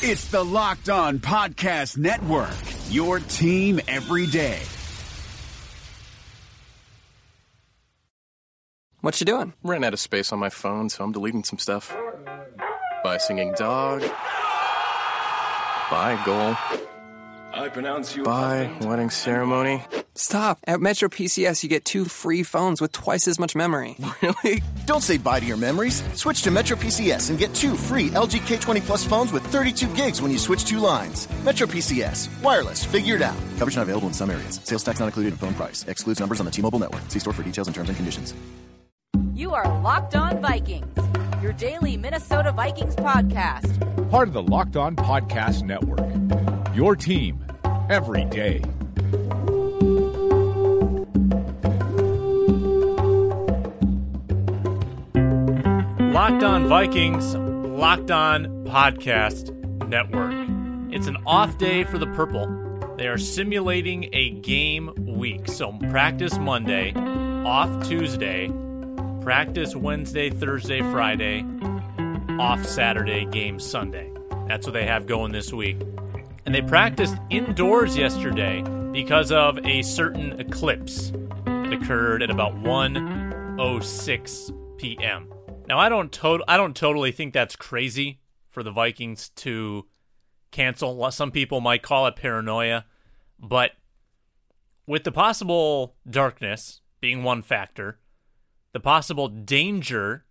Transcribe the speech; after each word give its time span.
It's 0.00 0.28
the 0.28 0.44
Locked 0.44 0.88
On 0.90 1.18
Podcast 1.18 1.98
Network, 1.98 2.54
your 2.88 3.18
team 3.18 3.80
every 3.88 4.28
day. 4.28 4.60
What 9.00 9.20
you 9.20 9.26
doing? 9.26 9.54
Ran 9.64 9.82
out 9.82 9.94
of 9.94 9.98
space 9.98 10.32
on 10.32 10.38
my 10.38 10.50
phone, 10.50 10.88
so 10.88 11.02
I'm 11.02 11.10
deleting 11.10 11.42
some 11.42 11.58
stuff. 11.58 11.96
Bye, 13.02 13.16
singing 13.18 13.54
dog. 13.54 14.02
Bye, 15.90 16.20
goal. 16.24 16.54
I 17.52 17.68
pronounce 17.68 18.14
you. 18.14 18.22
Bye, 18.22 18.70
wedding 18.82 19.10
ceremony. 19.10 19.82
Stop. 20.18 20.58
At 20.66 20.80
Metro 20.80 21.08
PCS, 21.08 21.62
you 21.62 21.68
get 21.68 21.84
two 21.84 22.04
free 22.04 22.42
phones 22.42 22.80
with 22.80 22.90
twice 22.90 23.28
as 23.28 23.38
much 23.38 23.54
memory. 23.54 23.96
Really? 24.20 24.62
Don't 24.84 25.02
say 25.02 25.16
bye 25.16 25.38
to 25.38 25.46
your 25.46 25.56
memories. 25.56 26.02
Switch 26.14 26.42
to 26.42 26.50
Metro 26.50 26.76
PCS 26.76 27.30
and 27.30 27.38
get 27.38 27.54
two 27.54 27.76
free 27.76 28.08
LG 28.08 28.40
K20 28.40 28.80
Plus 28.80 29.04
phones 29.04 29.32
with 29.32 29.44
32 29.46 29.94
gigs 29.94 30.20
when 30.20 30.32
you 30.32 30.38
switch 30.38 30.64
two 30.64 30.80
lines. 30.80 31.28
Metro 31.44 31.66
PCS. 31.68 32.28
Wireless. 32.42 32.84
Figured 32.84 33.22
out. 33.22 33.36
Coverage 33.58 33.76
not 33.76 33.82
available 33.82 34.08
in 34.08 34.12
some 34.14 34.28
areas. 34.30 34.60
Sales 34.64 34.82
tax 34.82 34.98
not 34.98 35.06
included 35.06 35.34
in 35.34 35.38
phone 35.38 35.54
price. 35.54 35.84
Excludes 35.86 36.18
numbers 36.18 36.40
on 36.40 36.46
the 36.46 36.52
T-Mobile 36.52 36.80
network. 36.80 37.02
See 37.08 37.20
store 37.20 37.32
for 37.32 37.44
details 37.44 37.68
and 37.68 37.74
terms 37.76 37.88
and 37.88 37.96
conditions. 37.96 38.34
You 39.34 39.54
are 39.54 39.80
Locked 39.82 40.16
On 40.16 40.40
Vikings, 40.40 40.98
your 41.40 41.52
daily 41.52 41.96
Minnesota 41.96 42.50
Vikings 42.50 42.96
podcast. 42.96 44.10
Part 44.10 44.26
of 44.26 44.34
the 44.34 44.42
Locked 44.42 44.76
On 44.76 44.96
Podcast 44.96 45.62
Network. 45.62 46.74
Your 46.74 46.96
team 46.96 47.44
every 47.88 48.24
day. 48.24 48.62
Locked 56.28 56.44
On 56.44 56.68
Vikings, 56.68 57.34
Locked 57.34 58.10
On 58.10 58.44
Podcast 58.66 59.50
Network. 59.88 60.34
It's 60.94 61.06
an 61.06 61.16
off 61.24 61.56
day 61.56 61.84
for 61.84 61.96
the 61.96 62.06
Purple. 62.08 62.46
They 62.98 63.08
are 63.08 63.16
simulating 63.16 64.10
a 64.12 64.32
game 64.32 64.92
week. 64.98 65.48
So, 65.48 65.72
practice 65.88 66.36
Monday, 66.36 66.92
off 66.92 67.88
Tuesday, 67.88 68.52
practice 69.22 69.74
Wednesday, 69.74 70.28
Thursday, 70.28 70.82
Friday, 70.82 71.46
off 72.38 72.62
Saturday, 72.62 73.24
game 73.24 73.58
Sunday. 73.58 74.12
That's 74.48 74.66
what 74.66 74.74
they 74.74 74.84
have 74.84 75.06
going 75.06 75.32
this 75.32 75.50
week. 75.50 75.80
And 76.44 76.54
they 76.54 76.60
practiced 76.60 77.16
indoors 77.30 77.96
yesterday 77.96 78.62
because 78.92 79.32
of 79.32 79.58
a 79.64 79.80
certain 79.80 80.38
eclipse 80.38 81.10
that 81.46 81.72
occurred 81.72 82.22
at 82.22 82.28
about 82.28 82.54
1:06 82.56 84.76
p.m. 84.76 85.26
Now 85.68 85.78
I 85.78 85.90
don't 85.90 86.18
I 86.48 86.56
don't 86.56 86.74
totally 86.74 87.12
think 87.12 87.34
that's 87.34 87.54
crazy 87.54 88.20
for 88.48 88.62
the 88.62 88.70
Vikings 88.70 89.28
to 89.36 89.86
cancel. 90.50 91.10
Some 91.10 91.30
people 91.30 91.60
might 91.60 91.82
call 91.82 92.06
it 92.06 92.16
paranoia, 92.16 92.86
but 93.38 93.72
with 94.86 95.04
the 95.04 95.12
possible 95.12 95.96
darkness 96.08 96.80
being 97.00 97.22
one 97.22 97.42
factor, 97.42 97.98
the 98.72 98.80
possible 98.80 99.28
danger 99.28 100.24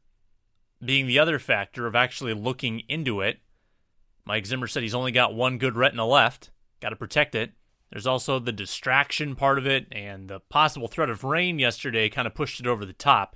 being 0.83 1.05
the 1.05 1.19
other 1.19 1.37
factor 1.37 1.85
of 1.85 1.95
actually 1.95 2.33
looking 2.33 2.81
into 2.89 3.21
it. 3.21 3.37
Mike 4.25 4.47
Zimmer 4.47 4.65
said 4.65 4.81
he's 4.81 4.95
only 4.95 5.11
got 5.11 5.35
one 5.35 5.59
good 5.59 5.75
retina 5.75 6.05
left. 6.05 6.49
Got 6.81 6.89
to 6.89 6.95
protect 6.95 7.35
it. 7.35 7.51
There's 7.91 8.07
also 8.07 8.39
the 8.39 8.51
distraction 8.51 9.35
part 9.35 9.57
of 9.57 9.67
it, 9.67 9.87
and 9.91 10.27
the 10.27 10.39
possible 10.39 10.87
threat 10.87 11.09
of 11.09 11.23
rain 11.23 11.59
yesterday 11.59 12.09
kind 12.09 12.27
of 12.27 12.35
pushed 12.35 12.59
it 12.59 12.67
over 12.67 12.85
the 12.85 12.91
top. 12.93 13.35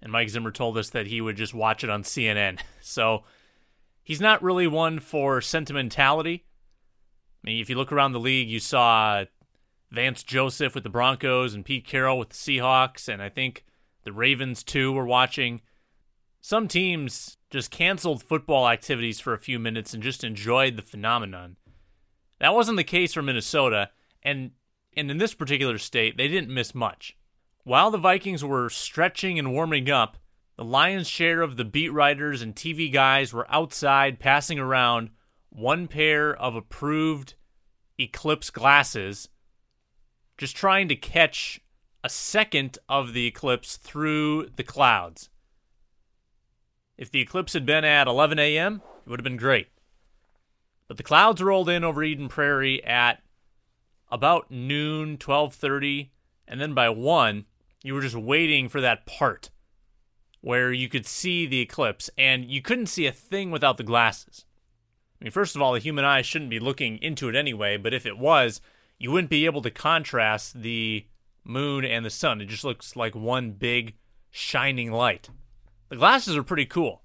And 0.00 0.12
Mike 0.12 0.28
Zimmer 0.28 0.50
told 0.52 0.78
us 0.78 0.90
that 0.90 1.06
he 1.06 1.20
would 1.20 1.36
just 1.36 1.54
watch 1.54 1.82
it 1.84 1.90
on 1.90 2.02
CNN. 2.02 2.60
So 2.80 3.24
he's 4.02 4.20
not 4.20 4.42
really 4.42 4.66
one 4.66 4.98
for 4.98 5.42
sentimentality. 5.42 6.46
I 7.44 7.46
mean, 7.46 7.60
if 7.60 7.68
you 7.68 7.76
look 7.76 7.92
around 7.92 8.12
the 8.12 8.18
league, 8.18 8.48
you 8.48 8.60
saw 8.60 9.24
Vance 9.90 10.22
Joseph 10.22 10.74
with 10.74 10.84
the 10.84 10.90
Broncos 10.90 11.52
and 11.52 11.66
Pete 11.66 11.86
Carroll 11.86 12.18
with 12.18 12.30
the 12.30 12.34
Seahawks, 12.34 13.12
and 13.12 13.20
I 13.20 13.28
think 13.28 13.66
the 14.04 14.12
Ravens 14.12 14.62
too 14.62 14.90
were 14.90 15.04
watching. 15.04 15.60
Some 16.40 16.66
teams 16.66 17.36
just 17.50 17.70
canceled 17.70 18.22
football 18.22 18.66
activities 18.66 19.20
for 19.20 19.34
a 19.34 19.38
few 19.38 19.58
minutes 19.58 19.92
and 19.92 20.02
just 20.02 20.24
enjoyed 20.24 20.76
the 20.76 20.82
phenomenon. 20.82 21.56
That 22.40 22.54
wasn't 22.54 22.78
the 22.78 22.84
case 22.84 23.12
for 23.12 23.20
Minnesota, 23.20 23.90
and 24.22 24.52
and 24.96 25.10
in 25.10 25.18
this 25.18 25.34
particular 25.34 25.76
state, 25.76 26.16
they 26.16 26.28
didn't 26.28 26.52
miss 26.52 26.74
much. 26.74 27.17
While 27.68 27.90
the 27.90 27.98
Vikings 27.98 28.42
were 28.42 28.70
stretching 28.70 29.38
and 29.38 29.52
warming 29.52 29.90
up, 29.90 30.16
the 30.56 30.64
lion's 30.64 31.06
share 31.06 31.42
of 31.42 31.58
the 31.58 31.66
beat 31.66 31.90
writers 31.90 32.40
and 32.40 32.56
TV 32.56 32.90
guys 32.90 33.34
were 33.34 33.46
outside 33.52 34.18
passing 34.18 34.58
around 34.58 35.10
one 35.50 35.86
pair 35.86 36.34
of 36.34 36.54
approved 36.54 37.34
eclipse 37.98 38.48
glasses, 38.48 39.28
just 40.38 40.56
trying 40.56 40.88
to 40.88 40.96
catch 40.96 41.60
a 42.02 42.08
second 42.08 42.78
of 42.88 43.12
the 43.12 43.26
eclipse 43.26 43.76
through 43.76 44.48
the 44.56 44.64
clouds. 44.64 45.28
If 46.96 47.10
the 47.10 47.20
eclipse 47.20 47.52
had 47.52 47.66
been 47.66 47.84
at 47.84 48.08
11 48.08 48.38
a.m., 48.38 48.80
it 49.04 49.10
would 49.10 49.20
have 49.20 49.24
been 49.24 49.36
great. 49.36 49.68
But 50.86 50.96
the 50.96 51.02
clouds 51.02 51.42
rolled 51.42 51.68
in 51.68 51.84
over 51.84 52.02
Eden 52.02 52.28
Prairie 52.28 52.82
at 52.82 53.22
about 54.10 54.50
noon, 54.50 55.18
12:30, 55.18 56.08
and 56.46 56.58
then 56.62 56.72
by 56.72 56.88
1, 56.88 57.44
you 57.82 57.94
were 57.94 58.00
just 58.00 58.16
waiting 58.16 58.68
for 58.68 58.80
that 58.80 59.06
part 59.06 59.50
where 60.40 60.72
you 60.72 60.88
could 60.88 61.06
see 61.06 61.46
the 61.46 61.60
eclipse 61.60 62.10
and 62.16 62.44
you 62.44 62.62
couldn't 62.62 62.86
see 62.86 63.06
a 63.06 63.12
thing 63.12 63.50
without 63.50 63.76
the 63.76 63.82
glasses. 63.82 64.44
I 65.20 65.24
mean, 65.24 65.32
first 65.32 65.56
of 65.56 65.62
all, 65.62 65.72
the 65.72 65.80
human 65.80 66.04
eye 66.04 66.22
shouldn't 66.22 66.50
be 66.50 66.60
looking 66.60 66.98
into 66.98 67.28
it 67.28 67.34
anyway, 67.34 67.76
but 67.76 67.92
if 67.92 68.06
it 68.06 68.18
was, 68.18 68.60
you 68.98 69.10
wouldn't 69.10 69.30
be 69.30 69.46
able 69.46 69.62
to 69.62 69.70
contrast 69.70 70.62
the 70.62 71.06
moon 71.44 71.84
and 71.84 72.04
the 72.04 72.10
sun. 72.10 72.40
It 72.40 72.46
just 72.46 72.64
looks 72.64 72.94
like 72.94 73.14
one 73.14 73.52
big 73.52 73.94
shining 74.30 74.92
light. 74.92 75.28
The 75.88 75.96
glasses 75.96 76.36
are 76.36 76.42
pretty 76.42 76.66
cool. 76.66 77.02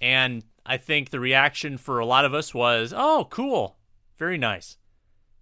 And 0.00 0.44
I 0.64 0.76
think 0.76 1.10
the 1.10 1.20
reaction 1.20 1.76
for 1.78 1.98
a 1.98 2.06
lot 2.06 2.24
of 2.24 2.34
us 2.34 2.54
was, 2.54 2.92
oh, 2.96 3.26
cool. 3.30 3.76
Very 4.16 4.38
nice. 4.38 4.76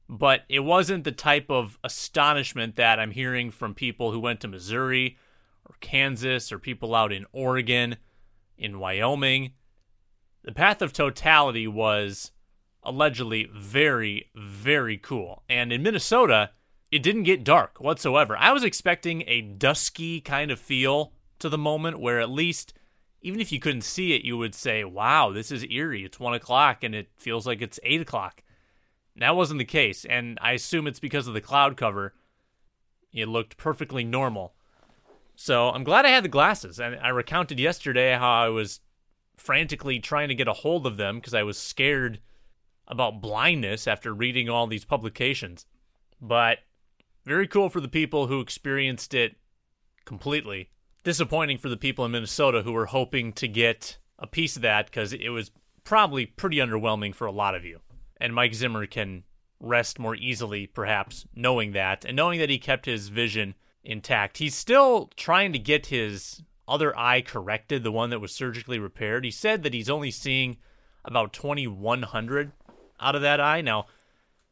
But 0.09 0.43
it 0.49 0.61
wasn't 0.61 1.05
the 1.05 1.13
type 1.13 1.51
of 1.51 1.79
astonishment 1.83 2.77
that 2.77 3.01
I'm 3.01 3.11
hearing 3.11 3.51
from 3.51 3.75
people 3.75 4.13
who 4.13 4.21
went 4.21 4.41
to 4.41 4.49
Missouri 4.49 5.19
or 5.65 5.75
Kansas 5.81 6.53
or 6.53 6.59
people 6.59 6.95
out 6.95 7.13
in 7.13 7.27
Oregon, 7.33 7.97
in 8.57 8.79
Wyoming. 8.79 9.53
The 10.45 10.53
path 10.53 10.81
of 10.81 10.93
totality 10.93 11.67
was 11.67 12.31
allegedly 12.85 13.51
very, 13.53 14.31
very 14.37 14.97
cool. 14.97 15.43
And 15.49 15.73
in 15.73 15.83
Minnesota, 15.83 16.51
it 16.93 17.03
didn't 17.03 17.25
get 17.25 17.43
dark 17.43 17.81
whatsoever. 17.81 18.37
I 18.37 18.53
was 18.53 18.63
expecting 18.63 19.25
a 19.27 19.41
dusky 19.41 20.21
kind 20.21 20.53
of 20.53 20.61
feel 20.61 21.13
to 21.41 21.49
the 21.49 21.59
moment 21.59 21.99
where 21.99 22.21
at 22.21 22.31
least, 22.31 22.75
even 23.23 23.41
if 23.41 23.51
you 23.51 23.59
couldn't 23.59 23.83
see 23.83 24.15
it, 24.15 24.23
you 24.23 24.39
would 24.39 24.55
say, 24.55 24.85
wow, 24.85 25.33
this 25.33 25.51
is 25.51 25.67
eerie. 25.69 26.05
It's 26.05 26.21
one 26.21 26.35
o'clock 26.35 26.85
and 26.85 26.95
it 26.95 27.09
feels 27.17 27.45
like 27.45 27.61
it's 27.61 27.81
eight 27.83 28.01
o'clock. 28.01 28.43
That 29.19 29.37
wasn't 29.37 29.59
the 29.59 29.65
case. 29.65 30.05
And 30.05 30.39
I 30.43 30.53
assume 30.53 30.87
it's 30.87 31.01
because 31.01 31.27
of 31.27 31.35
the 31.35 31.41
cloud 31.41 31.77
cover. 31.77 32.15
It 33.13 33.29
looked 33.29 33.57
perfectly 33.57 34.05
normal. 34.05 34.55
So 35.35 35.69
I'm 35.71 35.85
glad 35.85 36.07
I 36.07 36.11
had 36.11 36.25
the 36.25 36.29
glasses. 36.29 36.79
And 36.79 36.97
I 36.97 37.09
recounted 37.09 37.59
yesterday 37.59 38.15
how 38.15 38.33
I 38.33 38.49
was 38.49 38.81
frantically 39.37 39.99
trying 39.99 40.29
to 40.29 40.35
get 40.35 40.49
a 40.49 40.53
hold 40.53 40.87
of 40.87 40.97
them 40.97 41.17
because 41.17 41.35
I 41.35 41.43
was 41.43 41.59
scared 41.59 42.21
about 42.89 43.21
blindness 43.21 43.87
after 43.87 44.15
reading 44.15 44.49
all 44.49 44.67
these 44.67 44.85
publications. 44.85 45.67
But 46.21 46.59
very 47.25 47.47
cool 47.49 47.69
for 47.69 47.81
the 47.81 47.89
people 47.89 48.29
who 48.29 48.41
experienced 48.41 49.13
it 49.13 49.37
completely. 50.05 50.71
Disappointing 51.05 51.59
for 51.59 51.69
the 51.69 51.77
people 51.77 52.05
in 52.05 52.13
Minnesota 52.13 52.63
who 52.63 52.73
were 52.73 52.87
hoping 52.87 53.33
to 53.35 53.49
get 53.49 53.99
a 54.19 54.27
piece 54.27 54.57
of 54.57 54.63
that 54.63 54.87
because 54.87 55.13
it 55.13 55.29
was 55.29 55.51
probably 55.85 56.27
pretty 56.27 56.57
underwhelming 56.57 57.15
for 57.15 57.27
a 57.27 57.33
lot 57.33 57.55
of 57.55 57.65
you. 57.65 57.81
And 58.21 58.35
Mike 58.35 58.55
Zimmer 58.55 58.87
can 58.87 59.25
rest 59.61 59.99
more 59.99 60.15
easily, 60.15 60.67
perhaps, 60.67 61.27
knowing 61.35 61.73
that 61.73 62.05
and 62.05 62.17
knowing 62.17 62.39
that 62.41 62.51
he 62.51 62.59
kept 62.59 62.87
his 62.87 63.09
vision 63.09 63.55
intact. 63.85 64.39
He's 64.39 64.55
still 64.55 65.11
trying 65.17 65.53
to 65.53 65.59
get 65.59 65.87
his 65.87 66.43
other 66.69 66.97
eye 66.99 67.21
corrected, 67.21 67.85
the 67.85 67.93
one 67.93 68.11
that 68.11 68.21
was 68.21 68.33
surgically 68.33 68.79
repaired. 68.79 69.25
He 69.25 69.31
said 69.31 69.63
that 69.63 69.75
he's 69.75 69.91
only 69.91 70.11
seeing 70.11 70.57
about 71.05 71.33
2100 71.33 72.53
out 73.01 73.15
of 73.15 73.23
that 73.23 73.41
eye. 73.41 73.61
Now, 73.61 73.87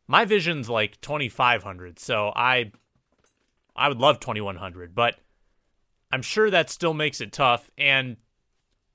my 0.07 0.25
vision's 0.25 0.69
like 0.69 1.01
2500, 1.01 1.99
so 1.99 2.33
I 2.37 2.73
I 3.77 3.89
would 3.89 3.99
love 3.99 4.21
2100, 4.21 4.95
but 4.95 5.19
I'm 6.13 6.23
sure 6.23 6.51
that 6.51 6.71
still 6.71 6.95
makes 6.95 7.21
it 7.21 7.33
tough 7.33 7.71
and 7.77 8.17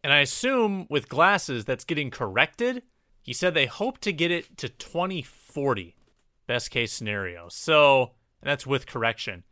and 0.01 0.13
I 0.13 0.19
assume 0.19 0.87
with 0.89 1.09
glasses 1.09 1.65
that's 1.65 1.83
getting 1.83 2.09
corrected. 2.09 2.83
He 3.29 3.33
said 3.33 3.53
they 3.53 3.67
hope 3.67 3.99
to 3.99 4.11
get 4.11 4.31
it 4.31 4.57
to 4.57 4.69
2040, 4.69 5.95
best 6.47 6.71
case 6.71 6.91
scenario. 6.91 7.47
So, 7.47 8.13
that's 8.41 8.65
with 8.65 8.87
correction. 8.87 9.43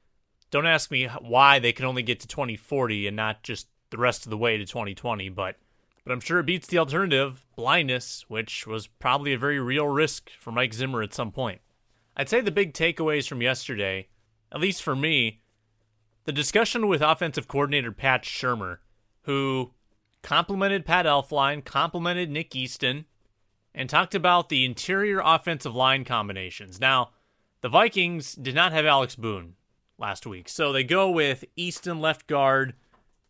Don't 0.50 0.66
ask 0.66 0.90
me 0.90 1.06
why 1.22 1.60
they 1.60 1.74
can 1.74 1.86
only 1.86 2.02
get 2.02 2.20
to 2.22 2.28
2040 2.28 3.06
and 3.06 3.16
not 3.16 3.44
just 3.44 3.68
the 3.92 4.00
rest 4.00 4.26
of 4.26 4.32
the 4.32 4.38
way 4.38 4.58
to 4.58 4.66
2020, 4.66 5.30
but 5.30 5.58
But 6.04 6.12
I'm 6.12 6.22
sure 6.22 6.40
it 6.40 6.48
beats 6.48 6.66
the 6.66 6.80
alternative, 6.80 7.46
blindness, 7.56 8.26
which 8.28 8.66
was 8.66 8.88
probably 8.88 9.34
a 9.34 9.38
very 9.38 9.60
real 9.60 9.88
risk 9.88 10.32
for 10.40 10.52
Mike 10.52 10.74
Zimmer 10.74 11.04
at 11.04 11.14
some 11.14 11.32
point. 11.32 11.62
I'd 12.16 12.30
say 12.30 12.42
the 12.42 12.50
big 12.50 12.74
takeaways 12.74 13.28
from 13.28 13.44
yesterday, 13.44 14.08
at 14.52 14.60
least 14.60 14.82
for 14.82 14.96
me, 14.96 15.42
the 16.24 16.32
discussion 16.32 16.88
with 16.88 17.04
offensive 17.04 17.48
coordinator 17.48 17.92
Pat 17.92 18.24
Shurmur, 18.24 18.80
who 19.26 19.76
complimented 20.24 20.84
Pat 20.84 21.06
Elflein, 21.06 21.64
complimented 21.64 22.32
Nick 22.32 22.56
Easton, 22.56 23.06
and 23.78 23.88
talked 23.88 24.16
about 24.16 24.50
the 24.50 24.66
interior 24.66 25.22
offensive 25.24 25.76
line 25.76 26.04
combinations. 26.04 26.82
Now, 26.82 27.12
the 27.62 27.70
Vikings 27.70 28.34
did 28.34 28.56
not 28.56 28.74
have 28.74 28.88
Alex 28.88 29.16
Boone 29.16 29.54
last 30.00 30.26
week, 30.26 30.50
so 30.50 30.74
they 30.74 30.84
go 30.84 31.12
with 31.12 31.46
Easton 31.56 32.02
left 32.02 32.26
guard, 32.26 32.74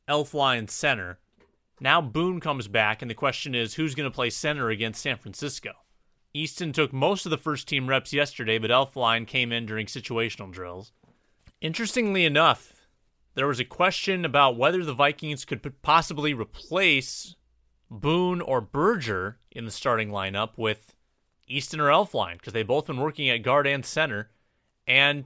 Elflein 0.08 0.70
center. 0.70 1.20
Now 1.82 2.00
Boone 2.00 2.40
comes 2.40 2.70
back, 2.70 3.02
and 3.02 3.12
the 3.12 3.16
question 3.16 3.54
is 3.54 3.74
who's 3.74 3.94
going 3.94 4.10
to 4.10 4.16
play 4.16 4.30
center 4.30 4.70
against 4.70 5.02
San 5.02 5.18
Francisco? 5.18 5.74
Easton 6.34 6.72
took 6.72 6.94
most 6.94 7.26
of 7.26 7.30
the 7.30 7.38
first 7.38 7.68
team 7.68 7.88
reps 7.88 8.14
yesterday, 8.14 8.58
but 8.58 8.72
Elflein 8.72 9.28
came 9.28 9.52
in 9.52 9.66
during 9.66 9.86
situational 9.86 10.52
drills. 10.52 10.94
Interestingly 11.60 12.24
enough, 12.24 12.88
there 13.36 13.48
was 13.48 13.60
a 13.60 13.66
question 13.66 14.24
about 14.24 14.56
whether 14.56 14.86
the 14.86 14.94
Vikings 14.94 15.44
could 15.44 15.82
possibly 15.82 16.34
replace 16.34 17.36
Boone 17.89 18.42
or 18.42 18.62
Berger 18.62 19.38
in 19.51 19.66
the 19.66 19.72
starting 19.72 20.10
lineup 20.10 20.51
with 20.57 20.95
Easton 21.48 21.80
or 21.80 21.88
Elflein 21.88 22.34
because 22.34 22.54
they've 22.54 22.68
both 22.68 22.88
been 22.88 22.98
working 22.98 23.30
at 23.30 23.44
guard 23.44 23.68
and 23.68 23.86
center. 23.86 24.30
And 24.86 25.25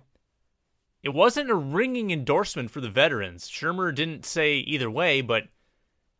it 1.04 1.10
wasn't 1.10 1.50
a 1.50 1.56
ringing 1.56 2.12
endorsement 2.12 2.72
for 2.72 2.82
the 2.82 2.90
veterans. 2.90 3.50
Shurmur 3.50 3.94
didn't 3.94 4.26
say 4.26 4.58
either 4.58 4.90
way, 4.90 5.22
but 5.22 5.48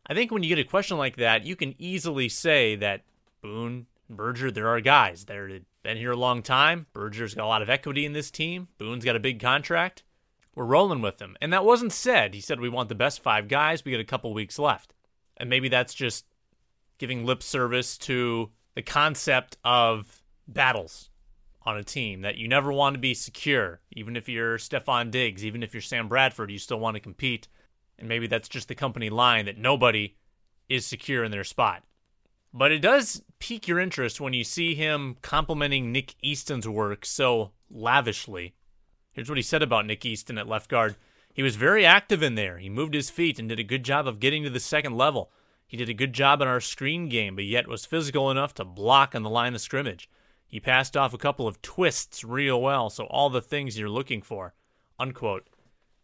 I 0.06 0.14
think 0.14 0.32
when 0.32 0.42
you 0.42 0.48
get 0.48 0.64
a 0.64 0.68
question 0.68 0.98
like 0.98 1.16
that, 1.16 1.44
you 1.44 1.54
can 1.54 1.74
easily 1.78 2.28
say 2.28 2.74
that 2.76 3.04
Boone, 3.40 3.86
Berger, 4.10 4.50
there 4.50 4.68
are 4.68 4.80
guys. 4.80 5.24
They've 5.24 5.64
been 5.82 5.96
here 5.96 6.12
a 6.12 6.16
long 6.16 6.42
time. 6.42 6.86
Berger's 6.92 7.34
got 7.34 7.44
a 7.44 7.46
lot 7.46 7.62
of 7.62 7.70
equity 7.70 8.04
in 8.04 8.12
this 8.12 8.30
team. 8.30 8.68
Boone's 8.78 9.04
got 9.04 9.16
a 9.16 9.20
big 9.20 9.40
contract. 9.40 10.02
We're 10.54 10.64
rolling 10.64 11.00
with 11.00 11.18
them. 11.18 11.36
And 11.40 11.52
that 11.52 11.64
wasn't 11.64 11.92
said. 11.92 12.34
He 12.34 12.40
said, 12.40 12.60
We 12.60 12.68
want 12.68 12.88
the 12.88 12.94
best 12.94 13.22
five 13.22 13.48
guys. 13.48 13.84
We 13.84 13.92
got 13.92 14.00
a 14.00 14.04
couple 14.04 14.34
weeks 14.34 14.58
left. 14.58 14.92
And 15.36 15.48
maybe 15.48 15.68
that's 15.68 15.94
just 15.94 16.26
giving 17.02 17.26
lip 17.26 17.42
service 17.42 17.98
to 17.98 18.48
the 18.76 18.80
concept 18.80 19.56
of 19.64 20.22
battles 20.46 21.10
on 21.62 21.76
a 21.76 21.82
team 21.82 22.20
that 22.20 22.36
you 22.36 22.46
never 22.46 22.72
want 22.72 22.94
to 22.94 23.00
be 23.00 23.12
secure. 23.12 23.80
Even 23.90 24.14
if 24.14 24.28
you're 24.28 24.56
Stefon 24.56 25.10
Diggs, 25.10 25.44
even 25.44 25.64
if 25.64 25.74
you're 25.74 25.80
Sam 25.80 26.06
Bradford, 26.06 26.48
you 26.48 26.58
still 26.58 26.78
want 26.78 26.94
to 26.94 27.00
compete. 27.00 27.48
And 27.98 28.08
maybe 28.08 28.28
that's 28.28 28.48
just 28.48 28.68
the 28.68 28.76
company 28.76 29.10
line 29.10 29.46
that 29.46 29.58
nobody 29.58 30.14
is 30.68 30.86
secure 30.86 31.24
in 31.24 31.32
their 31.32 31.42
spot. 31.42 31.82
But 32.54 32.70
it 32.70 32.78
does 32.78 33.24
pique 33.40 33.66
your 33.66 33.80
interest 33.80 34.20
when 34.20 34.32
you 34.32 34.44
see 34.44 34.76
him 34.76 35.16
complimenting 35.22 35.90
Nick 35.90 36.14
Easton's 36.22 36.68
work 36.68 37.04
so 37.04 37.50
lavishly. 37.68 38.54
Here's 39.12 39.28
what 39.28 39.38
he 39.38 39.42
said 39.42 39.64
about 39.64 39.86
Nick 39.86 40.06
Easton 40.06 40.38
at 40.38 40.46
left 40.46 40.70
guard. 40.70 40.94
He 41.34 41.42
was 41.42 41.56
very 41.56 41.84
active 41.84 42.22
in 42.22 42.36
there. 42.36 42.58
He 42.58 42.68
moved 42.68 42.94
his 42.94 43.10
feet 43.10 43.40
and 43.40 43.48
did 43.48 43.58
a 43.58 43.64
good 43.64 43.82
job 43.82 44.06
of 44.06 44.20
getting 44.20 44.44
to 44.44 44.50
the 44.50 44.60
second 44.60 44.96
level. 44.96 45.32
He 45.72 45.78
did 45.78 45.88
a 45.88 45.94
good 45.94 46.12
job 46.12 46.42
in 46.42 46.48
our 46.48 46.60
screen 46.60 47.08
game, 47.08 47.34
but 47.34 47.46
yet 47.46 47.66
was 47.66 47.86
physical 47.86 48.30
enough 48.30 48.52
to 48.56 48.64
block 48.64 49.14
on 49.14 49.22
the 49.22 49.30
line 49.30 49.54
of 49.54 49.60
scrimmage. 49.62 50.06
He 50.46 50.60
passed 50.60 50.98
off 50.98 51.14
a 51.14 51.18
couple 51.18 51.48
of 51.48 51.62
twists 51.62 52.22
real 52.22 52.60
well, 52.60 52.90
so 52.90 53.04
all 53.04 53.30
the 53.30 53.40
things 53.40 53.78
you're 53.78 53.88
looking 53.88 54.20
for. 54.20 54.52
Unquote. 54.98 55.48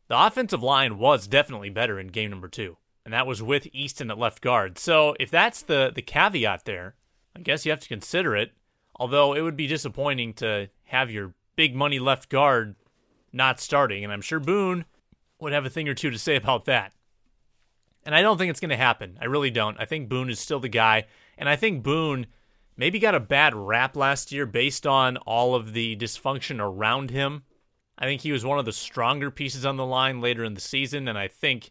The 0.07 0.19
offensive 0.19 0.63
line 0.63 0.97
was 0.97 1.29
definitely 1.29 1.69
better 1.69 2.01
in 2.01 2.07
game 2.07 2.31
number 2.31 2.49
two, 2.49 2.79
and 3.05 3.13
that 3.13 3.27
was 3.27 3.43
with 3.43 3.69
Easton 3.75 4.11
at 4.11 4.17
left 4.17 4.41
guard. 4.41 4.79
So 4.79 5.15
if 5.21 5.31
that's 5.31 5.61
the, 5.61 5.93
the 5.95 6.01
caveat 6.01 6.65
there, 6.65 6.95
I 7.37 7.41
guess 7.41 7.67
you 7.67 7.71
have 7.71 7.81
to 7.81 7.89
consider 7.89 8.35
it. 8.35 8.53
Although 8.97 9.35
it 9.35 9.43
would 9.43 9.55
be 9.55 9.67
disappointing 9.67 10.33
to 10.37 10.71
have 10.85 11.11
your 11.11 11.35
big 11.57 11.77
money 11.77 11.99
left 11.99 12.31
guard 12.31 12.75
not 13.35 13.61
starting, 13.61 14.03
and 14.03 14.15
I'm 14.15 14.23
sure 14.23 14.41
Boone 14.41 14.87
would 15.41 15.53
have 15.53 15.67
a 15.67 15.71
thing 15.71 15.91
or 15.91 15.95
two 15.95 16.09
to 16.09 16.19
say 16.19 16.37
about 16.37 16.65
that. 16.65 16.95
And 18.09 18.15
I 18.15 18.23
don't 18.23 18.39
think 18.39 18.49
it's 18.49 18.59
going 18.59 18.71
to 18.71 18.77
happen. 18.79 19.19
I 19.21 19.27
really 19.27 19.51
don't. 19.51 19.79
I 19.79 19.85
think 19.85 20.09
Boone 20.09 20.31
is 20.31 20.41
still 20.41 20.61
the 20.61 20.69
guy. 20.71 21.05
And 21.37 21.47
I 21.47 21.57
think 21.57 21.83
Boone 21.83 22.25
maybe 22.75 22.99
got 22.99 23.15
a 23.15 23.21
bad 23.21 23.55
rap 23.55 23.97
last 23.97 24.33
year 24.33 24.47
based 24.47 24.87
on 24.87 25.19
all 25.19 25.55
of 25.55 25.75
the 25.75 25.95
dysfunction 25.95 26.59
around 26.59 27.11
him. 27.11 27.43
I 27.99 28.07
think 28.07 28.23
he 28.23 28.33
was 28.33 28.47
one 28.47 28.59
of 28.59 28.65
the 28.65 28.73
stronger 28.73 29.31
pieces 29.31 29.67
on 29.67 29.77
the 29.77 29.85
line 29.85 30.23
later 30.23 30.43
in 30.43 30.55
the 30.55 30.61
season. 30.63 31.07
And 31.07 31.19
I 31.19 31.29
think 31.29 31.71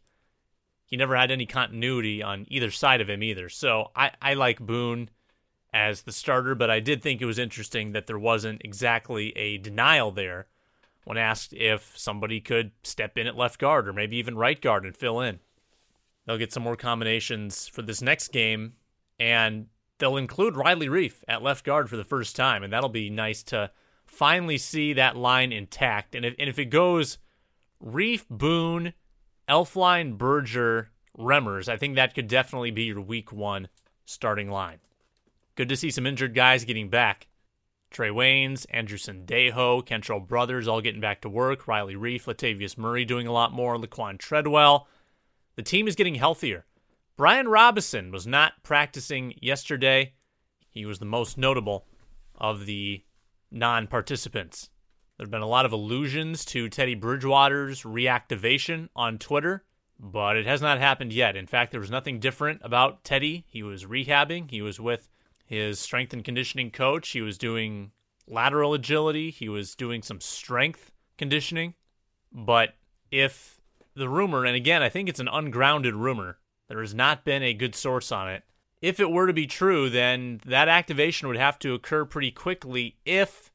he 0.85 0.95
never 0.95 1.15
had 1.15 1.31
any 1.31 1.47
continuity 1.47 2.21
on 2.21 2.45
either 2.49 2.69
side 2.69 3.01
of 3.01 3.09
him 3.09 3.23
either. 3.23 3.49
So 3.49 3.89
I, 3.95 4.11
I 4.21 4.35
like 4.35 4.59
Boone 4.59 5.09
as 5.73 6.03
the 6.03 6.11
starter, 6.11 6.53
but 6.53 6.69
I 6.69 6.79
did 6.81 7.01
think 7.01 7.19
it 7.19 7.25
was 7.25 7.39
interesting 7.39 7.93
that 7.93 8.05
there 8.05 8.19
wasn't 8.19 8.61
exactly 8.63 9.35
a 9.35 9.57
denial 9.57 10.11
there 10.11 10.45
when 11.03 11.17
asked 11.17 11.53
if 11.53 11.97
somebody 11.97 12.39
could 12.39 12.73
step 12.83 13.17
in 13.17 13.25
at 13.25 13.35
left 13.35 13.59
guard 13.59 13.87
or 13.87 13.93
maybe 13.93 14.17
even 14.17 14.37
right 14.37 14.61
guard 14.61 14.85
and 14.85 14.95
fill 14.95 15.19
in. 15.19 15.39
They'll 16.27 16.37
get 16.37 16.51
some 16.51 16.63
more 16.63 16.75
combinations 16.75 17.69
for 17.69 17.81
this 17.81 18.01
next 18.01 18.27
game, 18.33 18.73
and 19.17 19.67
they'll 19.97 20.17
include 20.17 20.57
Riley 20.57 20.89
Reiff 20.89 21.23
at 21.27 21.41
left 21.41 21.63
guard 21.63 21.89
for 21.89 21.95
the 21.95 22.03
first 22.03 22.35
time, 22.35 22.63
and 22.63 22.71
that'll 22.71 22.89
be 22.89 23.09
nice 23.09 23.43
to 23.43 23.71
finally 24.05 24.57
see 24.57 24.93
that 24.93 25.15
line 25.15 25.53
intact. 25.53 26.15
And 26.15 26.25
if, 26.25 26.35
and 26.37 26.49
if 26.49 26.59
it 26.59 26.65
goes 26.65 27.17
Reiff, 27.83 28.25
Boone, 28.29 28.93
Elflein, 29.47 30.17
Berger, 30.17 30.91
Remmers, 31.17 31.69
I 31.69 31.77
think 31.77 31.95
that 31.95 32.13
could 32.13 32.27
definitely 32.27 32.71
be 32.71 32.83
your 32.83 33.01
week 33.01 33.31
one 33.31 33.69
starting 34.05 34.51
line. 34.51 34.79
Good 35.55 35.69
to 35.69 35.77
see 35.77 35.91
some 35.91 36.05
injured 36.05 36.35
guys 36.35 36.65
getting 36.65 36.89
back. 36.89 37.27
Trae 37.89 38.11
Waynes, 38.11 38.65
Andrew 38.69 38.97
Sendejo, 38.97 39.81
Kentrell 39.81 40.27
Brothers 40.27 40.67
all 40.67 40.81
getting 40.81 40.99
back 40.99 41.21
to 41.21 41.29
work. 41.29 41.69
Riley 41.69 41.95
Reiff, 41.95 42.25
Latavius 42.25 42.77
Murray 42.77 43.05
doing 43.05 43.27
a 43.27 43.31
lot 43.31 43.53
more. 43.53 43.77
Laquan 43.77 44.17
Treadwell. 44.17 44.89
The 45.57 45.63
team 45.63 45.87
is 45.87 45.95
getting 45.95 46.15
healthier. 46.15 46.65
Brian 47.17 47.47
Robison 47.47 48.11
was 48.11 48.27
not 48.27 48.61
practicing 48.61 49.33
yesterday. 49.41 50.13
He 50.69 50.85
was 50.85 50.99
the 50.99 51.05
most 51.05 51.35
notable 51.35 51.87
of 52.35 52.67
the 52.67 53.03
non 53.49 53.87
participants. 53.87 54.69
There 55.17 55.25
have 55.25 55.31
been 55.31 55.41
a 55.41 55.47
lot 55.47 55.65
of 55.65 55.71
allusions 55.71 56.45
to 56.45 56.69
Teddy 56.69 56.93
Bridgewater's 56.93 57.81
reactivation 57.81 58.89
on 58.95 59.17
Twitter, 59.17 59.63
but 59.99 60.37
it 60.37 60.45
has 60.45 60.61
not 60.61 60.77
happened 60.77 61.11
yet. 61.11 61.35
In 61.35 61.47
fact, 61.47 61.71
there 61.71 61.81
was 61.81 61.89
nothing 61.89 62.19
different 62.19 62.61
about 62.63 63.03
Teddy. 63.03 63.43
He 63.47 63.63
was 63.63 63.85
rehabbing, 63.85 64.51
he 64.51 64.61
was 64.61 64.79
with 64.79 65.09
his 65.43 65.79
strength 65.79 66.13
and 66.13 66.23
conditioning 66.23 66.69
coach, 66.69 67.09
he 67.09 67.21
was 67.21 67.39
doing 67.39 67.93
lateral 68.27 68.75
agility, 68.75 69.31
he 69.31 69.49
was 69.49 69.73
doing 69.73 70.03
some 70.03 70.21
strength 70.21 70.91
conditioning. 71.17 71.73
But 72.31 72.75
if 73.09 73.56
the 73.97 74.09
rumor, 74.09 74.45
and 74.45 74.55
again, 74.55 74.81
I 74.81 74.89
think 74.89 75.09
it's 75.09 75.19
an 75.19 75.27
ungrounded 75.27 75.95
rumor. 75.95 76.37
There 76.67 76.81
has 76.81 76.93
not 76.93 77.25
been 77.25 77.43
a 77.43 77.53
good 77.53 77.75
source 77.75 78.11
on 78.11 78.29
it. 78.29 78.43
If 78.81 78.99
it 78.99 79.09
were 79.09 79.27
to 79.27 79.33
be 79.33 79.47
true, 79.47 79.89
then 79.89 80.39
that 80.45 80.67
activation 80.67 81.27
would 81.27 81.37
have 81.37 81.57
to 81.59 81.73
occur 81.73 82.05
pretty 82.05 82.31
quickly 82.31 82.97
if 83.05 83.51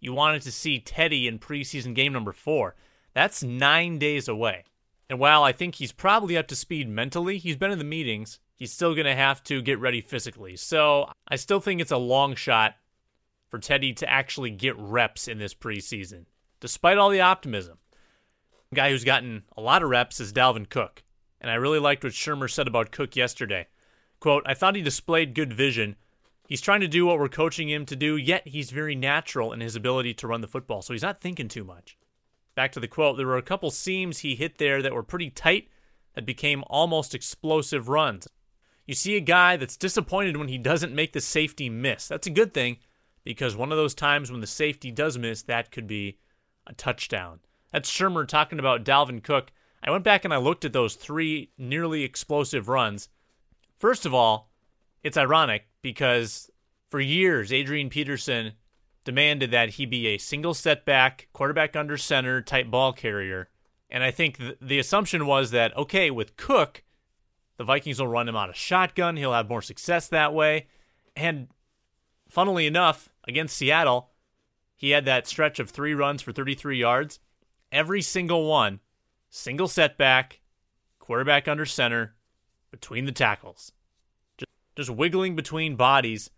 you 0.00 0.12
wanted 0.12 0.42
to 0.42 0.52
see 0.52 0.80
Teddy 0.80 1.28
in 1.28 1.38
preseason 1.38 1.94
game 1.94 2.12
number 2.12 2.32
four. 2.32 2.74
That's 3.14 3.42
nine 3.42 3.98
days 3.98 4.28
away. 4.28 4.64
And 5.08 5.18
while 5.18 5.42
I 5.42 5.52
think 5.52 5.76
he's 5.76 5.92
probably 5.92 6.36
up 6.36 6.48
to 6.48 6.56
speed 6.56 6.88
mentally, 6.88 7.38
he's 7.38 7.56
been 7.56 7.70
in 7.70 7.78
the 7.78 7.84
meetings, 7.84 8.40
he's 8.54 8.72
still 8.72 8.94
going 8.94 9.06
to 9.06 9.14
have 9.14 9.42
to 9.44 9.62
get 9.62 9.78
ready 9.78 10.00
physically. 10.00 10.56
So 10.56 11.10
I 11.28 11.36
still 11.36 11.60
think 11.60 11.80
it's 11.80 11.92
a 11.92 11.96
long 11.96 12.34
shot 12.34 12.74
for 13.48 13.58
Teddy 13.58 13.92
to 13.94 14.10
actually 14.10 14.50
get 14.50 14.76
reps 14.76 15.28
in 15.28 15.38
this 15.38 15.54
preseason, 15.54 16.26
despite 16.60 16.98
all 16.98 17.08
the 17.08 17.22
optimism 17.22 17.78
guy 18.74 18.90
who's 18.90 19.04
gotten 19.04 19.44
a 19.56 19.60
lot 19.60 19.82
of 19.82 19.88
reps 19.88 20.20
is 20.20 20.32
Dalvin 20.32 20.68
Cook. 20.68 21.02
And 21.40 21.50
I 21.50 21.54
really 21.54 21.78
liked 21.78 22.04
what 22.04 22.12
Shurmur 22.12 22.50
said 22.50 22.66
about 22.66 22.90
Cook 22.90 23.16
yesterday. 23.16 23.66
Quote, 24.20 24.42
I 24.44 24.54
thought 24.54 24.74
he 24.76 24.82
displayed 24.82 25.34
good 25.34 25.52
vision. 25.52 25.96
He's 26.48 26.60
trying 26.60 26.80
to 26.80 26.88
do 26.88 27.06
what 27.06 27.18
we're 27.18 27.28
coaching 27.28 27.68
him 27.68 27.86
to 27.86 27.96
do, 27.96 28.16
yet 28.16 28.48
he's 28.48 28.70
very 28.70 28.94
natural 28.94 29.52
in 29.52 29.60
his 29.60 29.76
ability 29.76 30.14
to 30.14 30.26
run 30.26 30.40
the 30.40 30.48
football, 30.48 30.82
so 30.82 30.92
he's 30.92 31.02
not 31.02 31.20
thinking 31.20 31.48
too 31.48 31.64
much. 31.64 31.96
Back 32.54 32.72
to 32.72 32.80
the 32.80 32.88
quote, 32.88 33.16
there 33.16 33.26
were 33.26 33.36
a 33.36 33.42
couple 33.42 33.70
seams 33.70 34.18
he 34.18 34.34
hit 34.34 34.58
there 34.58 34.82
that 34.82 34.94
were 34.94 35.02
pretty 35.02 35.30
tight 35.30 35.68
that 36.14 36.26
became 36.26 36.64
almost 36.66 37.14
explosive 37.14 37.88
runs. 37.88 38.26
You 38.86 38.94
see 38.94 39.16
a 39.16 39.20
guy 39.20 39.56
that's 39.56 39.76
disappointed 39.76 40.36
when 40.36 40.48
he 40.48 40.58
doesn't 40.58 40.94
make 40.94 41.12
the 41.12 41.20
safety 41.20 41.68
miss. 41.68 42.08
That's 42.08 42.26
a 42.26 42.30
good 42.30 42.52
thing 42.54 42.78
because 43.22 43.54
one 43.54 43.70
of 43.70 43.78
those 43.78 43.94
times 43.94 44.30
when 44.30 44.40
the 44.40 44.46
safety 44.46 44.90
does 44.90 45.18
miss, 45.18 45.42
that 45.42 45.70
could 45.70 45.86
be 45.86 46.18
a 46.66 46.72
touchdown. 46.72 47.40
That's 47.72 47.90
Shurmur 47.90 48.26
talking 48.26 48.58
about 48.58 48.84
Dalvin 48.84 49.22
Cook. 49.22 49.52
I 49.82 49.90
went 49.90 50.04
back 50.04 50.24
and 50.24 50.34
I 50.34 50.38
looked 50.38 50.64
at 50.64 50.72
those 50.72 50.94
three 50.94 51.52
nearly 51.56 52.02
explosive 52.02 52.68
runs. 52.68 53.08
First 53.76 54.06
of 54.06 54.14
all, 54.14 54.50
it's 55.02 55.16
ironic 55.16 55.66
because 55.82 56.50
for 56.90 57.00
years, 57.00 57.52
Adrian 57.52 57.90
Peterson 57.90 58.52
demanded 59.04 59.50
that 59.50 59.70
he 59.70 59.86
be 59.86 60.08
a 60.08 60.18
single 60.18 60.54
setback, 60.54 61.28
quarterback 61.32 61.76
under 61.76 61.96
center 61.96 62.42
type 62.42 62.70
ball 62.70 62.92
carrier. 62.92 63.48
And 63.88 64.02
I 64.02 64.10
think 64.10 64.38
th- 64.38 64.58
the 64.60 64.78
assumption 64.78 65.26
was 65.26 65.50
that, 65.52 65.76
okay, 65.76 66.10
with 66.10 66.36
Cook, 66.36 66.82
The 67.56 67.64
Vikings 67.64 68.00
will 68.00 68.08
run 68.08 68.28
him 68.28 68.36
out 68.36 68.50
of 68.50 68.56
shotgun. 68.56 69.16
He'll 69.16 69.32
have 69.32 69.48
more 69.48 69.62
success 69.62 70.08
that 70.08 70.34
way. 70.34 70.66
And 71.16 71.48
funnily 72.28 72.66
enough, 72.66 73.08
against 73.26 73.56
Seattle, 73.56 74.10
he 74.76 74.90
had 74.90 75.04
that 75.06 75.26
stretch 75.26 75.58
of 75.58 75.70
three 75.70 75.94
runs 75.94 76.22
for 76.22 76.32
33 76.32 76.78
yards. 76.78 77.18
Every 77.70 78.02
single 78.02 78.46
one, 78.46 78.80
single 79.30 79.68
setback, 79.68 80.40
quarterback 80.98 81.48
under 81.48 81.66
center, 81.66 82.14
between 82.70 83.04
the 83.04 83.12
tackles. 83.12 83.72
Just, 84.36 84.50
just 84.76 84.90
wiggling 84.90 85.36
between 85.36 85.76
bodies. 85.76 86.30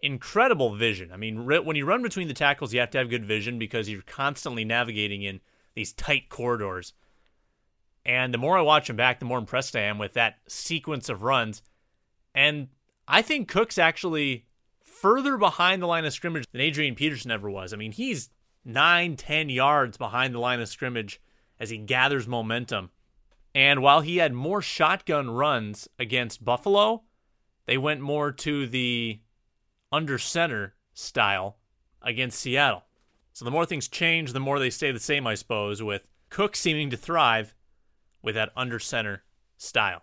Incredible 0.00 0.74
vision. 0.74 1.10
I 1.12 1.16
mean, 1.16 1.44
when 1.46 1.76
you 1.76 1.84
run 1.84 2.02
between 2.02 2.28
the 2.28 2.34
tackles, 2.34 2.72
you 2.72 2.80
have 2.80 2.90
to 2.90 2.98
have 2.98 3.10
good 3.10 3.24
vision 3.24 3.58
because 3.58 3.88
you're 3.88 4.02
constantly 4.02 4.64
navigating 4.64 5.22
in 5.22 5.40
these 5.74 5.92
tight 5.92 6.28
corridors. 6.28 6.92
And 8.06 8.32
the 8.32 8.38
more 8.38 8.56
I 8.56 8.62
watch 8.62 8.88
him 8.88 8.96
back, 8.96 9.18
the 9.18 9.26
more 9.26 9.38
impressed 9.38 9.76
I 9.76 9.80
am 9.80 9.98
with 9.98 10.14
that 10.14 10.36
sequence 10.46 11.08
of 11.08 11.22
runs. 11.22 11.62
And 12.34 12.68
I 13.06 13.22
think 13.22 13.48
Cook's 13.48 13.76
actually 13.76 14.46
further 14.80 15.36
behind 15.36 15.82
the 15.82 15.86
line 15.86 16.04
of 16.04 16.12
scrimmage 16.12 16.46
than 16.52 16.60
Adrian 16.60 16.94
Peterson 16.94 17.30
ever 17.30 17.50
was. 17.50 17.72
I 17.72 17.76
mean, 17.76 17.92
he's 17.92 18.30
nine, 18.68 19.16
ten 19.16 19.48
yards 19.48 19.96
behind 19.96 20.34
the 20.34 20.38
line 20.38 20.60
of 20.60 20.68
scrimmage 20.68 21.20
as 21.58 21.70
he 21.70 21.78
gathers 21.78 22.28
momentum. 22.28 22.90
And 23.54 23.82
while 23.82 24.02
he 24.02 24.18
had 24.18 24.32
more 24.32 24.62
shotgun 24.62 25.30
runs 25.30 25.88
against 25.98 26.44
Buffalo, 26.44 27.02
they 27.66 27.78
went 27.78 28.00
more 28.00 28.30
to 28.30 28.66
the 28.66 29.20
under 29.90 30.18
center 30.18 30.74
style 30.92 31.56
against 32.02 32.38
Seattle. 32.38 32.84
So 33.32 33.44
the 33.44 33.50
more 33.50 33.66
things 33.66 33.88
change, 33.88 34.32
the 34.32 34.40
more 34.40 34.58
they 34.58 34.70
stay 34.70 34.92
the 34.92 35.00
same, 35.00 35.26
I 35.26 35.34
suppose, 35.34 35.82
with 35.82 36.06
Cook 36.28 36.54
seeming 36.54 36.90
to 36.90 36.96
thrive 36.96 37.54
with 38.22 38.34
that 38.34 38.52
under 38.56 38.78
center 38.78 39.24
style. 39.56 40.02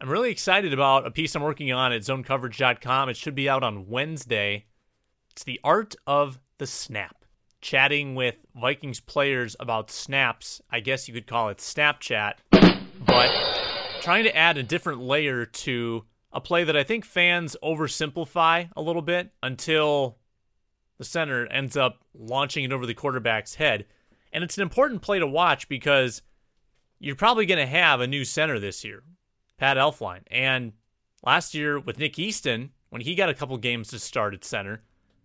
I'm 0.00 0.08
really 0.08 0.30
excited 0.30 0.72
about 0.72 1.06
a 1.06 1.10
piece 1.10 1.34
I'm 1.34 1.42
working 1.42 1.72
on 1.72 1.92
at 1.92 2.02
zonecoverage.com. 2.02 3.08
It 3.08 3.16
should 3.16 3.34
be 3.34 3.48
out 3.48 3.64
on 3.64 3.88
Wednesday. 3.88 4.66
It's 5.32 5.44
the 5.44 5.60
art 5.64 5.96
of 6.06 6.38
the 6.58 6.66
snap. 6.66 7.24
Chatting 7.60 8.14
with 8.14 8.36
Vikings 8.54 9.00
players 9.00 9.56
about 9.58 9.90
snaps. 9.90 10.60
I 10.70 10.78
guess 10.80 11.08
you 11.08 11.14
could 11.14 11.26
call 11.26 11.48
it 11.48 11.58
Snapchat, 11.58 12.34
but 13.04 13.30
trying 14.00 14.24
to 14.24 14.36
add 14.36 14.56
a 14.56 14.62
different 14.62 15.00
layer 15.00 15.44
to 15.44 16.04
a 16.32 16.40
play 16.40 16.62
that 16.62 16.76
I 16.76 16.84
think 16.84 17.04
fans 17.04 17.56
oversimplify 17.62 18.70
a 18.76 18.82
little 18.82 19.02
bit 19.02 19.32
until 19.42 20.18
the 20.98 21.04
center 21.04 21.46
ends 21.46 21.76
up 21.76 22.04
launching 22.14 22.64
it 22.64 22.72
over 22.72 22.86
the 22.86 22.94
quarterback's 22.94 23.56
head. 23.56 23.86
And 24.32 24.44
it's 24.44 24.56
an 24.56 24.62
important 24.62 25.02
play 25.02 25.18
to 25.18 25.26
watch 25.26 25.68
because 25.68 26.22
you're 26.98 27.16
probably 27.16 27.46
going 27.46 27.58
to 27.58 27.66
have 27.66 28.00
a 28.00 28.06
new 28.06 28.24
center 28.24 28.58
this 28.58 28.84
year, 28.84 29.02
Pat 29.56 29.76
Elflein. 29.76 30.20
And 30.30 30.72
last 31.24 31.54
year 31.54 31.78
with 31.78 31.98
Nick 31.98 32.18
Easton, 32.18 32.70
when 32.90 33.02
he 33.02 33.14
got 33.14 33.28
a 33.28 33.34
couple 33.34 33.56
games 33.58 33.88
to 33.88 33.98
start 33.98 34.34
at 34.34 34.44
center, 34.44 34.82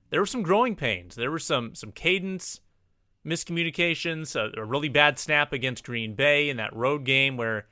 there 0.10 0.20
were 0.20 0.26
some 0.26 0.44
growing 0.44 0.76
pains. 0.76 1.16
There 1.16 1.32
were 1.32 1.40
some 1.40 1.74
some 1.76 1.92
cadence 1.92 2.60
miscommunications, 3.26 4.36
a, 4.36 4.60
a 4.60 4.66
really 4.66 4.90
bad 4.90 5.18
snap 5.18 5.54
against 5.54 5.86
Green 5.86 6.14
Bay 6.14 6.50
in 6.50 6.58
that 6.58 6.76
road 6.76 7.06
game 7.06 7.38
where 7.38 7.68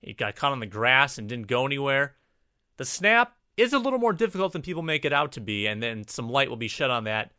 he 0.00 0.12
got 0.12 0.36
caught 0.36 0.52
on 0.52 0.60
the 0.60 0.66
grass 0.66 1.18
and 1.18 1.28
didn't 1.28 1.48
go 1.48 1.66
anywhere. 1.66 2.16
The 2.76 2.84
snap 2.84 3.36
is 3.56 3.72
a 3.72 3.78
little 3.78 3.98
more 3.98 4.12
difficult 4.12 4.52
than 4.52 4.62
people 4.62 4.82
make 4.82 5.04
it 5.04 5.12
out 5.12 5.32
to 5.32 5.40
be, 5.40 5.66
and 5.66 5.82
then 5.82 6.06
some 6.06 6.28
light 6.28 6.48
will 6.48 6.56
be 6.56 6.68
shed 6.68 6.90
on 6.90 7.04
that 7.04 7.32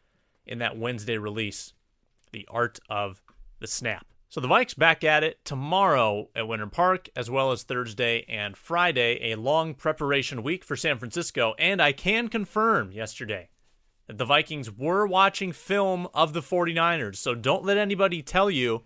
in 0.46 0.60
that 0.60 0.77
Wednesday 0.77 1.17
release. 1.17 1.74
The 2.32 2.48
art 2.51 2.79
of 2.89 3.22
the 3.60 3.67
snap. 3.67 4.05
So 4.33 4.41
the 4.41 4.47
Vikes 4.47 4.75
back 4.75 5.03
at 5.03 5.23
it 5.23 5.45
tomorrow 5.45 6.27
at 6.35 6.47
Winter 6.47 6.65
Park, 6.65 7.07
as 7.15 7.29
well 7.29 7.51
as 7.51 7.61
Thursday 7.61 8.25
and 8.27 8.57
Friday, 8.57 9.31
a 9.31 9.35
long 9.35 9.75
preparation 9.75 10.41
week 10.41 10.63
for 10.63 10.75
San 10.75 10.97
Francisco. 10.97 11.53
And 11.59 11.79
I 11.79 11.91
can 11.91 12.29
confirm 12.29 12.91
yesterday 12.91 13.49
that 14.07 14.17
the 14.17 14.25
Vikings 14.25 14.71
were 14.71 15.05
watching 15.05 15.51
film 15.51 16.07
of 16.15 16.33
the 16.33 16.41
49ers. 16.41 17.17
So 17.17 17.35
don't 17.35 17.63
let 17.63 17.77
anybody 17.77 18.23
tell 18.23 18.49
you 18.49 18.85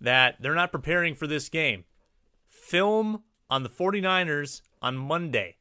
that 0.00 0.36
they're 0.38 0.54
not 0.54 0.70
preparing 0.70 1.16
for 1.16 1.26
this 1.26 1.48
game. 1.48 1.82
Film 2.46 3.24
on 3.50 3.64
the 3.64 3.68
49ers 3.68 4.62
on 4.80 4.96
Monday. 4.96 5.56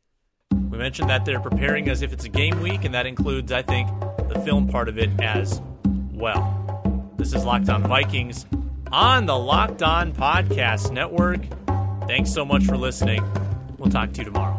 We 0.51 0.77
mentioned 0.77 1.09
that 1.09 1.25
they're 1.25 1.39
preparing 1.39 1.89
as 1.89 2.03
if 2.03 2.13
it's 2.13 2.25
a 2.25 2.29
game 2.29 2.61
week, 2.61 2.85
and 2.85 2.93
that 2.93 3.07
includes, 3.07 3.51
I 3.51 3.63
think, 3.63 3.89
the 4.31 4.39
film 4.45 4.67
part 4.67 4.87
of 4.87 4.99
it 4.99 5.09
as 5.19 5.63
well. 6.11 7.15
This 7.17 7.33
is 7.33 7.43
Locked 7.43 7.69
On 7.69 7.81
Vikings 7.81 8.45
on 8.91 9.25
the 9.25 9.37
Locked 9.37 9.81
On 9.83 10.13
Podcast 10.13 10.91
Network. 10.91 11.41
Thanks 12.07 12.31
so 12.33 12.43
much 12.45 12.65
for 12.65 12.77
listening. 12.77 13.23
We'll 13.77 13.91
talk 13.91 14.13
to 14.13 14.19
you 14.19 14.25
tomorrow. 14.25 14.58